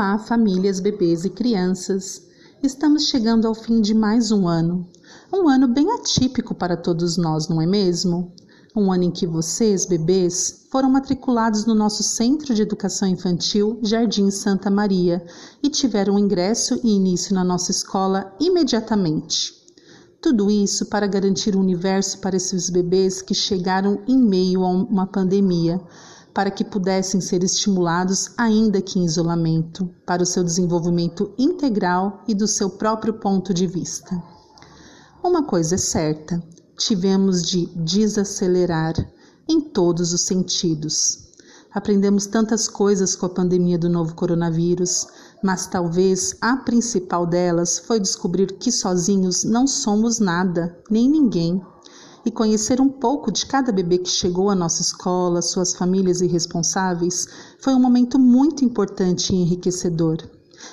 Olá, 0.00 0.16
famílias, 0.16 0.80
bebês 0.80 1.26
e 1.26 1.28
crianças. 1.28 2.22
Estamos 2.62 3.08
chegando 3.08 3.46
ao 3.46 3.54
fim 3.54 3.82
de 3.82 3.92
mais 3.92 4.32
um 4.32 4.48
ano. 4.48 4.88
Um 5.30 5.46
ano 5.46 5.68
bem 5.68 5.92
atípico 5.92 6.54
para 6.54 6.74
todos 6.74 7.18
nós, 7.18 7.48
não 7.48 7.60
é 7.60 7.66
mesmo? 7.66 8.32
Um 8.74 8.90
ano 8.90 9.04
em 9.04 9.10
que 9.10 9.26
vocês, 9.26 9.84
bebês, 9.84 10.64
foram 10.70 10.88
matriculados 10.88 11.66
no 11.66 11.74
nosso 11.74 12.02
Centro 12.02 12.54
de 12.54 12.62
Educação 12.62 13.08
Infantil 13.08 13.78
Jardim 13.82 14.30
Santa 14.30 14.70
Maria 14.70 15.22
e 15.62 15.68
tiveram 15.68 16.18
ingresso 16.18 16.80
e 16.82 16.96
início 16.96 17.34
na 17.34 17.44
nossa 17.44 17.70
escola 17.70 18.34
imediatamente. 18.40 19.52
Tudo 20.22 20.50
isso 20.50 20.86
para 20.86 21.06
garantir 21.06 21.54
um 21.54 21.60
universo 21.60 22.20
para 22.20 22.36
esses 22.36 22.70
bebês 22.70 23.20
que 23.20 23.34
chegaram 23.34 24.00
em 24.08 24.16
meio 24.16 24.64
a 24.64 24.68
uma 24.70 25.06
pandemia 25.06 25.78
para 26.32 26.50
que 26.50 26.64
pudessem 26.64 27.20
ser 27.20 27.42
estimulados, 27.42 28.30
ainda 28.36 28.80
que 28.80 28.98
em 28.98 29.04
isolamento, 29.04 29.88
para 30.06 30.22
o 30.22 30.26
seu 30.26 30.44
desenvolvimento 30.44 31.32
integral 31.38 32.22
e 32.26 32.34
do 32.34 32.46
seu 32.46 32.70
próprio 32.70 33.14
ponto 33.14 33.52
de 33.52 33.66
vista. 33.66 34.22
Uma 35.22 35.44
coisa 35.44 35.74
é 35.74 35.78
certa: 35.78 36.42
tivemos 36.78 37.42
de 37.42 37.66
desacelerar 37.76 38.94
em 39.48 39.60
todos 39.60 40.12
os 40.12 40.22
sentidos. 40.22 41.30
Aprendemos 41.72 42.26
tantas 42.26 42.68
coisas 42.68 43.14
com 43.14 43.26
a 43.26 43.30
pandemia 43.30 43.78
do 43.78 43.88
novo 43.88 44.14
coronavírus, 44.14 45.06
mas 45.42 45.66
talvez 45.66 46.36
a 46.40 46.56
principal 46.56 47.24
delas 47.26 47.78
foi 47.78 48.00
descobrir 48.00 48.58
que 48.58 48.72
sozinhos 48.72 49.44
não 49.44 49.66
somos 49.66 50.18
nada, 50.18 50.76
nem 50.90 51.08
ninguém 51.08 51.62
e 52.24 52.30
conhecer 52.30 52.80
um 52.80 52.88
pouco 52.88 53.32
de 53.32 53.46
cada 53.46 53.72
bebê 53.72 53.98
que 53.98 54.08
chegou 54.08 54.50
à 54.50 54.54
nossa 54.54 54.82
escola, 54.82 55.42
suas 55.42 55.74
famílias 55.74 56.20
e 56.20 56.26
responsáveis, 56.26 57.26
foi 57.58 57.74
um 57.74 57.80
momento 57.80 58.18
muito 58.18 58.64
importante 58.64 59.32
e 59.32 59.36
enriquecedor. 59.36 60.18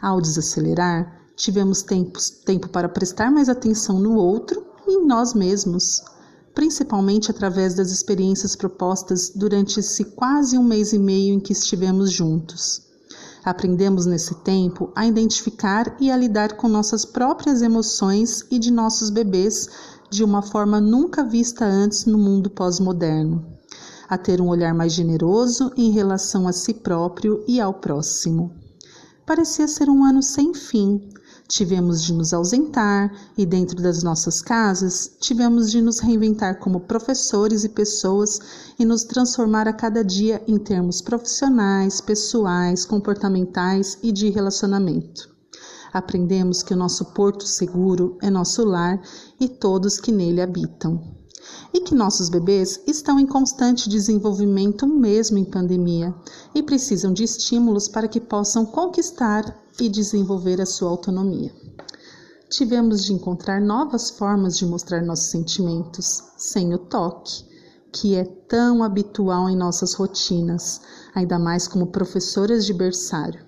Ao 0.00 0.20
desacelerar, 0.20 1.20
tivemos 1.36 1.82
tempo, 1.82 2.68
para 2.70 2.88
prestar 2.88 3.30
mais 3.30 3.48
atenção 3.48 4.00
no 4.00 4.16
outro 4.16 4.64
e 4.86 4.92
em 4.92 5.06
nós 5.06 5.34
mesmos, 5.34 6.02
principalmente 6.54 7.30
através 7.30 7.74
das 7.74 7.92
experiências 7.92 8.56
propostas 8.56 9.30
durante 9.34 9.78
esse 9.78 10.04
quase 10.04 10.58
um 10.58 10.64
mês 10.64 10.92
e 10.92 10.98
meio 10.98 11.34
em 11.34 11.40
que 11.40 11.52
estivemos 11.52 12.10
juntos. 12.10 12.82
Aprendemos 13.44 14.04
nesse 14.04 14.34
tempo 14.42 14.90
a 14.94 15.06
identificar 15.06 15.96
e 16.00 16.10
a 16.10 16.16
lidar 16.16 16.56
com 16.56 16.68
nossas 16.68 17.04
próprias 17.04 17.62
emoções 17.62 18.44
e 18.50 18.58
de 18.58 18.70
nossos 18.70 19.08
bebês 19.08 19.68
de 20.10 20.24
uma 20.24 20.40
forma 20.42 20.80
nunca 20.80 21.22
vista 21.22 21.64
antes 21.64 22.06
no 22.06 22.16
mundo 22.16 22.48
pós-moderno, 22.48 23.44
a 24.08 24.16
ter 24.16 24.40
um 24.40 24.48
olhar 24.48 24.72
mais 24.72 24.92
generoso 24.92 25.70
em 25.76 25.90
relação 25.90 26.48
a 26.48 26.52
si 26.52 26.72
próprio 26.72 27.44
e 27.46 27.60
ao 27.60 27.74
próximo. 27.74 28.52
Parecia 29.26 29.68
ser 29.68 29.90
um 29.90 30.02
ano 30.02 30.22
sem 30.22 30.54
fim. 30.54 31.10
Tivemos 31.46 32.02
de 32.02 32.14
nos 32.14 32.32
ausentar 32.32 33.12
e, 33.36 33.44
dentro 33.44 33.82
das 33.82 34.02
nossas 34.02 34.40
casas, 34.40 35.16
tivemos 35.20 35.70
de 35.70 35.82
nos 35.82 35.98
reinventar 35.98 36.58
como 36.58 36.80
professores 36.80 37.64
e 37.64 37.68
pessoas 37.68 38.40
e 38.78 38.84
nos 38.86 39.04
transformar 39.04 39.68
a 39.68 39.72
cada 39.72 40.02
dia 40.02 40.42
em 40.46 40.58
termos 40.58 41.02
profissionais, 41.02 42.00
pessoais, 42.00 42.86
comportamentais 42.86 43.98
e 44.02 44.12
de 44.12 44.30
relacionamento. 44.30 45.37
Aprendemos 45.92 46.62
que 46.62 46.74
o 46.74 46.76
nosso 46.76 47.06
porto 47.06 47.46
seguro 47.46 48.16
é 48.20 48.30
nosso 48.30 48.64
lar 48.64 49.00
e 49.40 49.48
todos 49.48 49.98
que 49.98 50.12
nele 50.12 50.40
habitam. 50.40 51.16
E 51.72 51.80
que 51.80 51.94
nossos 51.94 52.28
bebês 52.28 52.80
estão 52.86 53.18
em 53.18 53.26
constante 53.26 53.88
desenvolvimento 53.88 54.86
mesmo 54.86 55.38
em 55.38 55.44
pandemia 55.44 56.14
e 56.54 56.62
precisam 56.62 57.12
de 57.12 57.24
estímulos 57.24 57.88
para 57.88 58.08
que 58.08 58.20
possam 58.20 58.66
conquistar 58.66 59.56
e 59.80 59.88
desenvolver 59.88 60.60
a 60.60 60.66
sua 60.66 60.90
autonomia. 60.90 61.52
Tivemos 62.50 63.04
de 63.04 63.12
encontrar 63.12 63.60
novas 63.60 64.10
formas 64.10 64.56
de 64.56 64.64
mostrar 64.64 65.02
nossos 65.02 65.30
sentimentos, 65.30 66.24
sem 66.36 66.74
o 66.74 66.78
toque, 66.78 67.44
que 67.92 68.14
é 68.14 68.24
tão 68.24 68.82
habitual 68.82 69.48
em 69.48 69.56
nossas 69.56 69.94
rotinas, 69.94 70.80
ainda 71.14 71.38
mais 71.38 71.68
como 71.68 71.88
professoras 71.88 72.64
de 72.64 72.72
berçário. 72.72 73.47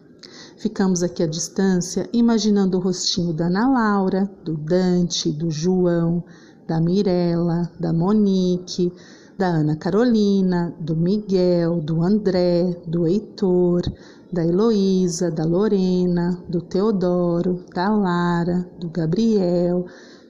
Ficamos 0.61 1.03
aqui 1.03 1.23
à 1.23 1.27
distância, 1.27 2.07
imaginando 2.13 2.77
o 2.77 2.81
rostinho 2.83 3.33
da 3.33 3.47
Ana 3.47 3.67
Laura, 3.67 4.31
do 4.45 4.59
Dante, 4.59 5.33
do 5.33 5.51
João, 5.51 6.23
da 6.69 6.79
Mirella, 6.79 7.73
da 7.81 7.95
Monique, 7.95 8.93
da 9.39 9.47
Ana 9.47 9.75
Carolina, 9.75 10.77
do 10.79 10.95
Miguel, 10.95 11.81
do 11.81 12.03
André, 12.03 12.79
do 12.87 13.07
Heitor, 13.07 13.81
da 14.31 14.45
Heloísa, 14.45 15.31
da 15.31 15.47
Lorena, 15.47 16.39
do 16.47 16.61
Teodoro, 16.61 17.65
da 17.75 17.89
Lara, 17.89 18.71
do 18.79 18.91
Gabriel, 18.91 19.87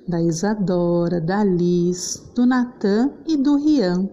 da 0.06 0.22
Isadora, 0.22 1.20
da 1.20 1.42
Liz, 1.42 2.22
do 2.36 2.46
Natan 2.46 3.10
e 3.26 3.36
do 3.36 3.56
Rian. 3.56 4.08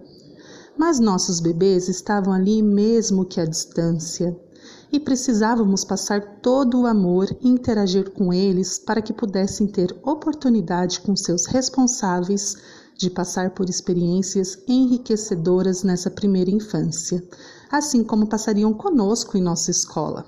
Mas 0.76 0.98
nossos 0.98 1.38
bebês 1.38 1.88
estavam 1.88 2.32
ali 2.32 2.60
mesmo 2.60 3.24
que 3.24 3.40
à 3.40 3.44
distância, 3.44 4.36
e 4.90 4.98
precisávamos 4.98 5.84
passar 5.84 6.40
todo 6.40 6.80
o 6.80 6.86
amor 6.86 7.28
e 7.40 7.48
interagir 7.48 8.10
com 8.10 8.32
eles 8.32 8.78
para 8.78 9.02
que 9.02 9.12
pudessem 9.12 9.66
ter 9.66 9.94
oportunidade 10.02 11.00
com 11.00 11.14
seus 11.14 11.46
responsáveis 11.46 12.56
de 12.96 13.10
passar 13.10 13.50
por 13.50 13.68
experiências 13.68 14.58
enriquecedoras 14.66 15.82
nessa 15.82 16.10
primeira 16.10 16.50
infância, 16.50 17.22
assim 17.70 18.02
como 18.02 18.26
passariam 18.26 18.72
conosco 18.74 19.36
em 19.36 19.42
nossa 19.42 19.70
escola. 19.70 20.26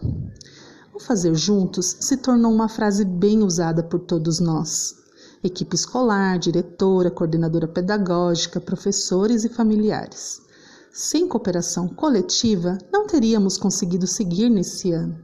O 0.95 1.01
fazer 1.01 1.35
juntos 1.35 1.97
se 1.99 2.17
tornou 2.19 2.53
uma 2.53 2.69
frase 2.69 3.05
bem 3.05 3.43
usada 3.43 3.83
por 3.83 4.01
todos 4.01 4.39
nós. 4.39 4.95
Equipe 5.43 5.75
escolar, 5.75 6.39
diretora, 6.39 7.11
coordenadora 7.11 7.67
pedagógica, 7.67 8.61
professores 8.61 9.43
e 9.43 9.49
familiares. 9.49 10.43
Sem 10.93 11.29
cooperação 11.29 11.87
coletiva, 11.87 12.77
não 12.93 13.07
teríamos 13.07 13.57
conseguido 13.57 14.09
seguir 14.09 14.51
nesse 14.51 14.91
ano. 14.91 15.17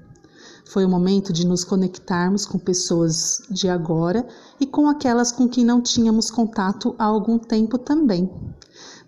Foi 0.65 0.84
o 0.84 0.88
momento 0.88 1.32
de 1.32 1.44
nos 1.44 1.65
conectarmos 1.65 2.47
com 2.47 2.56
pessoas 2.56 3.43
de 3.50 3.69
agora 3.69 4.26
e 4.60 4.66
com 4.66 4.88
aquelas 4.88 5.32
com 5.32 5.49
quem 5.49 5.65
não 5.65 5.82
tínhamos 5.82 6.31
contato 6.31 6.94
há 6.99 7.05
algum 7.05 7.37
tempo 7.37 7.78
também. 7.78 8.31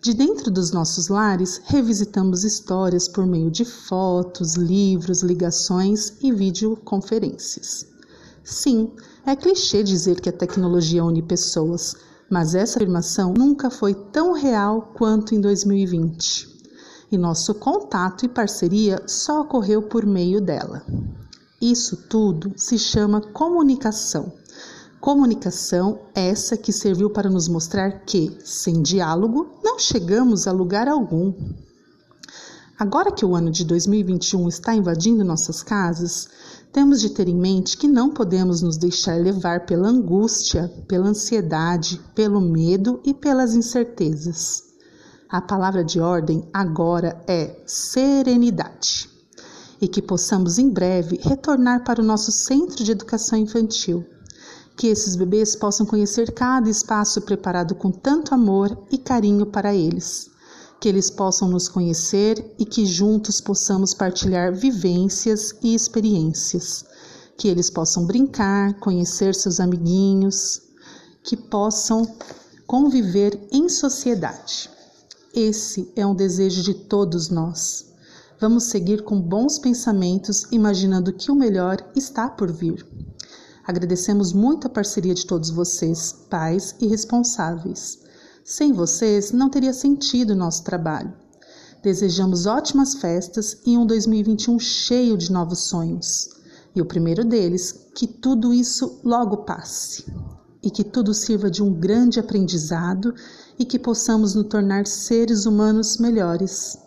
De 0.00 0.12
dentro 0.12 0.50
dos 0.50 0.72
nossos 0.72 1.06
lares, 1.06 1.60
revisitamos 1.64 2.42
histórias 2.42 3.08
por 3.08 3.24
meio 3.24 3.50
de 3.50 3.64
fotos, 3.64 4.54
livros, 4.54 5.22
ligações 5.22 6.14
e 6.20 6.32
videoconferências. 6.32 7.86
Sim, 8.42 8.90
é 9.26 9.36
clichê 9.36 9.82
dizer 9.82 10.20
que 10.20 10.28
a 10.28 10.32
tecnologia 10.32 11.04
une 11.04 11.22
pessoas, 11.22 11.94
mas 12.30 12.54
essa 12.54 12.78
afirmação 12.78 13.32
nunca 13.32 13.70
foi 13.70 13.94
tão 13.94 14.32
real 14.32 14.92
quanto 14.94 15.34
em 15.34 15.40
2020 15.40 16.58
e 17.10 17.16
nosso 17.16 17.54
contato 17.54 18.24
e 18.24 18.28
parceria 18.28 19.02
só 19.06 19.40
ocorreu 19.40 19.82
por 19.82 20.04
meio 20.04 20.40
dela. 20.40 20.84
Isso 21.60 21.96
tudo 22.08 22.52
se 22.56 22.78
chama 22.78 23.20
comunicação. 23.20 24.32
Comunicação 25.00 26.00
essa 26.14 26.56
que 26.56 26.72
serviu 26.72 27.08
para 27.08 27.30
nos 27.30 27.48
mostrar 27.48 28.04
que, 28.04 28.36
sem 28.44 28.82
diálogo, 28.82 29.48
não 29.62 29.78
chegamos 29.78 30.46
a 30.46 30.52
lugar 30.52 30.88
algum. 30.88 31.32
Agora 32.78 33.10
que 33.10 33.24
o 33.24 33.34
ano 33.34 33.50
de 33.50 33.64
2021 33.64 34.48
está 34.48 34.74
invadindo 34.74 35.24
nossas 35.24 35.62
casas, 35.62 36.28
temos 36.78 37.00
de 37.00 37.10
ter 37.10 37.28
em 37.28 37.34
mente 37.34 37.76
que 37.76 37.88
não 37.88 38.08
podemos 38.08 38.62
nos 38.62 38.76
deixar 38.76 39.20
levar 39.20 39.66
pela 39.66 39.88
angústia, 39.88 40.72
pela 40.86 41.08
ansiedade, 41.08 42.00
pelo 42.14 42.40
medo 42.40 43.00
e 43.04 43.12
pelas 43.12 43.56
incertezas. 43.56 44.62
A 45.28 45.40
palavra 45.40 45.82
de 45.82 45.98
ordem 45.98 46.48
agora 46.54 47.20
é 47.26 47.60
serenidade. 47.66 49.10
E 49.80 49.88
que 49.88 50.00
possamos 50.00 50.56
em 50.56 50.70
breve 50.70 51.18
retornar 51.20 51.82
para 51.82 52.00
o 52.00 52.04
nosso 52.04 52.30
centro 52.30 52.84
de 52.84 52.92
educação 52.92 53.36
infantil. 53.36 54.06
Que 54.76 54.86
esses 54.86 55.16
bebês 55.16 55.56
possam 55.56 55.84
conhecer 55.84 56.32
cada 56.32 56.70
espaço 56.70 57.20
preparado 57.22 57.74
com 57.74 57.90
tanto 57.90 58.32
amor 58.32 58.86
e 58.88 58.96
carinho 58.96 59.46
para 59.46 59.74
eles. 59.74 60.30
Que 60.80 60.88
eles 60.88 61.10
possam 61.10 61.48
nos 61.48 61.68
conhecer 61.68 62.54
e 62.58 62.64
que 62.64 62.86
juntos 62.86 63.40
possamos 63.40 63.94
partilhar 63.94 64.54
vivências 64.54 65.54
e 65.62 65.74
experiências. 65.74 66.84
Que 67.36 67.48
eles 67.48 67.70
possam 67.70 68.06
brincar, 68.06 68.78
conhecer 68.80 69.34
seus 69.34 69.60
amiguinhos, 69.60 70.62
que 71.22 71.36
possam 71.36 72.06
conviver 72.66 73.38
em 73.50 73.68
sociedade. 73.68 74.70
Esse 75.34 75.90
é 75.94 76.06
um 76.06 76.14
desejo 76.14 76.62
de 76.62 76.74
todos 76.74 77.28
nós. 77.28 77.86
Vamos 78.40 78.64
seguir 78.64 79.02
com 79.02 79.20
bons 79.20 79.58
pensamentos, 79.58 80.46
imaginando 80.52 81.12
que 81.12 81.30
o 81.30 81.34
melhor 81.34 81.76
está 81.96 82.28
por 82.28 82.52
vir. 82.52 82.86
Agradecemos 83.66 84.32
muito 84.32 84.66
a 84.66 84.70
parceria 84.70 85.14
de 85.14 85.26
todos 85.26 85.50
vocês, 85.50 86.14
pais 86.30 86.74
e 86.80 86.86
responsáveis. 86.86 87.98
Sem 88.48 88.72
vocês, 88.72 89.30
não 89.30 89.50
teria 89.50 89.74
sentido 89.74 90.30
o 90.30 90.34
nosso 90.34 90.64
trabalho. 90.64 91.12
Desejamos 91.82 92.46
ótimas 92.46 92.94
festas 92.94 93.58
e 93.66 93.76
um 93.76 93.84
2021 93.84 94.58
cheio 94.58 95.18
de 95.18 95.30
novos 95.30 95.58
sonhos. 95.58 96.30
E 96.74 96.80
o 96.80 96.86
primeiro 96.86 97.26
deles, 97.26 97.90
que 97.94 98.06
tudo 98.06 98.54
isso 98.54 99.00
logo 99.04 99.44
passe 99.44 100.06
e 100.62 100.70
que 100.70 100.82
tudo 100.82 101.12
sirva 101.12 101.50
de 101.50 101.62
um 101.62 101.74
grande 101.74 102.18
aprendizado 102.18 103.14
e 103.58 103.66
que 103.66 103.78
possamos 103.78 104.34
nos 104.34 104.48
tornar 104.48 104.86
seres 104.86 105.44
humanos 105.44 105.98
melhores. 105.98 106.78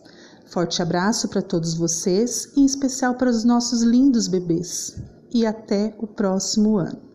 Forte 0.47 0.81
abraço 0.81 1.27
para 1.27 1.43
todos 1.43 1.75
vocês, 1.75 2.49
em 2.57 2.65
especial 2.65 3.13
para 3.13 3.29
os 3.29 3.43
nossos 3.43 3.83
lindos 3.83 4.27
bebês. 4.27 4.95
E 5.31 5.45
até 5.45 5.95
o 5.99 6.07
próximo 6.07 6.79
ano. 6.79 7.10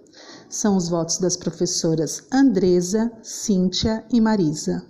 São 0.49 0.77
os 0.77 0.89
votos 0.89 1.19
das 1.19 1.37
professoras 1.37 2.23
Andresa, 2.33 3.11
Cíntia 3.23 4.05
e 4.13 4.21
Marisa. 4.21 4.83